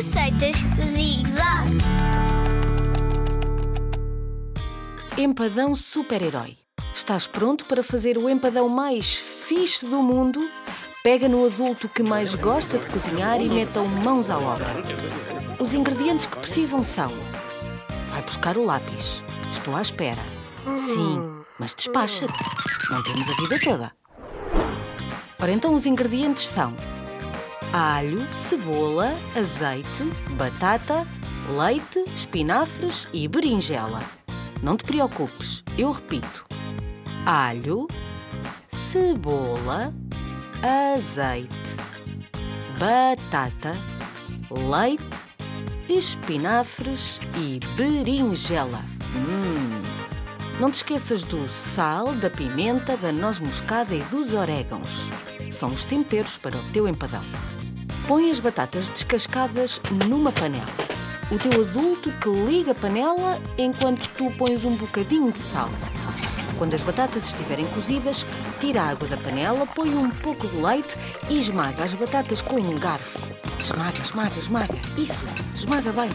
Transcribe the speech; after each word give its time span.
Receitas 0.00 0.56
Zig 0.94 1.28
Zag. 1.28 1.76
Empadão 5.18 5.74
super-herói. 5.74 6.56
Estás 6.94 7.26
pronto 7.26 7.66
para 7.66 7.82
fazer 7.82 8.16
o 8.16 8.26
empadão 8.26 8.66
mais 8.66 9.14
fixe 9.14 9.84
do 9.84 10.02
mundo? 10.02 10.50
Pega 11.04 11.28
no 11.28 11.44
adulto 11.44 11.86
que 11.86 12.02
mais 12.02 12.34
gosta 12.34 12.78
de 12.78 12.86
cozinhar 12.86 13.42
e 13.42 13.48
metam 13.50 13.86
mãos 13.86 14.30
à 14.30 14.38
obra. 14.38 14.72
Os 15.58 15.74
ingredientes 15.74 16.24
que 16.24 16.38
precisam 16.38 16.82
são: 16.82 17.12
vai 18.08 18.22
buscar 18.22 18.56
o 18.56 18.64
lápis. 18.64 19.22
Estou 19.52 19.76
à 19.76 19.82
espera. 19.82 20.22
Sim, 20.78 21.30
mas 21.58 21.74
despacha-te. 21.74 22.44
Não 22.88 23.02
temos 23.02 23.28
a 23.28 23.34
vida 23.34 23.60
toda. 23.60 23.92
Ora, 25.38 25.52
então 25.52 25.74
os 25.74 25.84
ingredientes 25.84 26.48
são 26.48 26.74
alho, 27.72 28.26
cebola, 28.32 29.14
azeite, 29.36 30.02
batata, 30.30 31.06
leite, 31.56 32.04
espinafres 32.14 33.06
e 33.12 33.28
berinjela. 33.28 34.02
Não 34.62 34.76
te 34.76 34.84
preocupes, 34.84 35.62
eu 35.78 35.92
repito: 35.92 36.44
alho, 37.24 37.86
cebola, 38.66 39.94
azeite, 40.96 41.76
batata, 42.78 43.72
leite, 44.50 45.20
espinafres 45.88 47.20
e 47.36 47.60
berinjela. 47.76 48.82
Hum. 49.14 49.80
Não 50.58 50.70
te 50.70 50.74
esqueças 50.74 51.24
do 51.24 51.48
sal, 51.48 52.14
da 52.14 52.28
pimenta, 52.28 52.96
da 52.96 53.10
noz 53.10 53.40
moscada 53.40 53.94
e 53.94 54.02
dos 54.02 54.34
orégãos. 54.34 55.08
São 55.50 55.72
os 55.72 55.84
temperos 55.84 56.38
para 56.38 56.56
o 56.56 56.62
teu 56.72 56.88
empadão. 56.88 57.20
Põe 58.06 58.30
as 58.30 58.40
batatas 58.40 58.88
descascadas 58.88 59.80
numa 60.08 60.32
panela. 60.32 60.64
O 61.30 61.38
teu 61.38 61.62
adulto 61.62 62.10
que 62.12 62.28
liga 62.28 62.72
a 62.72 62.74
panela 62.74 63.40
enquanto 63.58 64.08
tu 64.10 64.30
pões 64.32 64.64
um 64.64 64.76
bocadinho 64.76 65.30
de 65.30 65.38
sal. 65.38 65.68
Quando 66.58 66.74
as 66.74 66.82
batatas 66.82 67.26
estiverem 67.26 67.66
cozidas, 67.68 68.26
tira 68.58 68.82
a 68.82 68.90
água 68.90 69.08
da 69.08 69.16
panela, 69.16 69.66
põe 69.66 69.94
um 69.94 70.10
pouco 70.10 70.46
de 70.46 70.56
leite 70.56 70.96
e 71.28 71.38
esmaga 71.38 71.84
as 71.84 71.94
batatas 71.94 72.42
com 72.42 72.56
um 72.56 72.78
garfo. 72.78 73.20
Esmaga, 73.58 74.00
esmaga, 74.02 74.38
esmaga. 74.38 74.74
Isso, 74.98 75.24
esmaga 75.54 75.92
bem. 75.92 76.10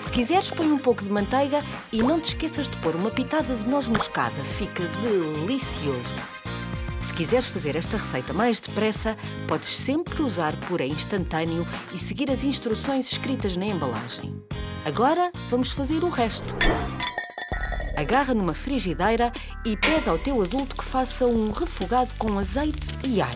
Se 0.00 0.12
quiseres, 0.12 0.50
põe 0.50 0.70
um 0.70 0.78
pouco 0.78 1.02
de 1.02 1.10
manteiga 1.10 1.62
e 1.92 2.02
não 2.02 2.20
te 2.20 2.34
esqueças 2.34 2.68
de 2.68 2.76
pôr 2.78 2.94
uma 2.96 3.10
pitada 3.10 3.54
de 3.54 3.68
noz 3.68 3.88
moscada. 3.88 4.42
Fica 4.44 4.82
delicioso. 5.02 6.37
Se 7.08 7.14
quiseres 7.14 7.46
fazer 7.46 7.74
esta 7.74 7.96
receita 7.96 8.34
mais 8.34 8.60
depressa, 8.60 9.16
podes 9.48 9.74
sempre 9.74 10.20
usar 10.22 10.54
puré 10.66 10.86
instantâneo 10.86 11.66
e 11.90 11.98
seguir 11.98 12.30
as 12.30 12.44
instruções 12.44 13.10
escritas 13.10 13.56
na 13.56 13.64
embalagem. 13.64 14.44
Agora 14.84 15.32
vamos 15.48 15.72
fazer 15.72 16.04
o 16.04 16.10
resto. 16.10 16.54
Agarra 17.96 18.34
numa 18.34 18.52
frigideira 18.52 19.32
e 19.64 19.74
pede 19.74 20.06
ao 20.06 20.18
teu 20.18 20.42
adulto 20.42 20.76
que 20.76 20.84
faça 20.84 21.24
um 21.24 21.50
refogado 21.50 22.12
com 22.18 22.38
azeite 22.38 22.86
e 23.02 23.22
alho. 23.22 23.32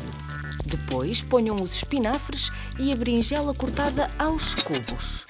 Depois 0.67 1.23
ponham 1.23 1.57
os 1.57 1.77
espinafres 1.77 2.51
e 2.79 2.93
a 2.93 2.97
berinjela 2.97 3.55
cortada 3.55 4.11
aos 4.19 4.55
cubos. 4.55 5.25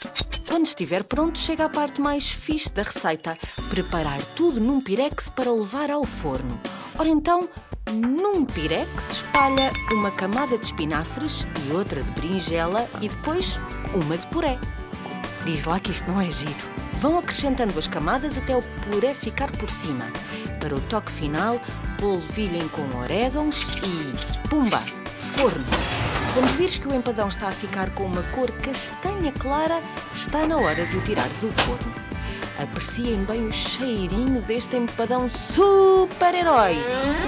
Quando 0.49 0.67
estiver 0.67 1.05
pronto, 1.05 1.39
chega 1.39 1.67
à 1.67 1.69
parte 1.69 2.01
mais 2.01 2.29
fixe 2.29 2.73
da 2.73 2.83
receita: 2.83 3.39
preparar 3.71 4.21
tudo 4.35 4.59
num 4.59 4.81
pirex 4.81 5.29
para 5.29 5.53
levar 5.53 5.93
ao 5.93 6.05
forno. 6.05 6.61
Ora 6.99 7.09
então, 7.09 7.49
num 7.93 8.45
pirex, 8.45 9.11
espalha 9.11 9.73
uma 9.93 10.11
camada 10.11 10.57
de 10.57 10.67
espinafres 10.67 11.47
e 11.67 11.73
outra 11.73 12.03
de 12.03 12.11
berinjela 12.13 12.89
e 13.01 13.09
depois 13.09 13.61
uma 13.95 14.17
de 14.17 14.27
puré. 14.29 14.59
Diz 15.45 15.65
lá 15.65 15.79
que 15.79 15.91
isto 15.91 16.11
não 16.11 16.21
é 16.21 16.31
giro. 16.31 16.73
Vão 16.95 17.19
acrescentando 17.19 17.79
as 17.79 17.87
camadas 17.87 18.39
até 18.39 18.57
o 18.57 18.63
puré 18.63 19.13
ficar 19.13 19.51
por 19.53 19.69
cima. 19.69 20.07
Para 20.61 20.75
o 20.75 20.81
toque 20.83 21.11
final, 21.11 21.61
polvilhem 21.99 22.69
com 22.69 22.83
orégãos 22.99 23.83
e 23.83 24.49
pumba! 24.49 24.79
Forno! 25.37 25.65
Quando 26.35 26.57
vires 26.57 26.79
que 26.79 26.89
o 26.89 26.95
empadão 26.95 27.29
está 27.29 27.49
a 27.49 27.53
ficar 27.53 27.91
com 27.91 28.05
uma 28.05 28.23
cor 28.25 28.51
castanha 28.53 29.33
clara, 29.33 29.83
está 30.15 30.47
na 30.47 30.57
hora 30.57 30.87
de 30.87 30.97
o 30.97 31.03
tirar 31.03 31.29
do 31.41 31.51
forno. 31.63 32.12
Apreciem 32.59 33.25
bem 33.25 33.47
o 33.47 33.53
cheirinho 33.53 34.41
deste 34.43 34.77
empadão 34.77 35.29
super-herói, 35.29 36.77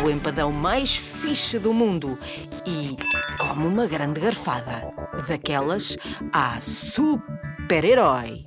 o 0.05 0.11
empadão 0.11 0.53
mais 0.53 0.95
fixe 0.97 1.59
do 1.59 1.73
mundo. 1.73 2.19
E 2.67 2.97
come 3.39 3.67
uma 3.67 3.87
grande 3.87 4.21
garfada, 4.21 4.93
daquelas 5.27 5.97
a 6.33 6.61
super-herói. 6.61 8.47